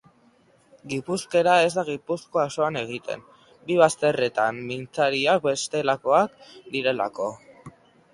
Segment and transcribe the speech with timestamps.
[0.91, 3.21] Gipuzkera ez da Gipuzkoa osoan egiten,
[3.67, 7.29] bi bazterretan mintzairak bestelakoak direlako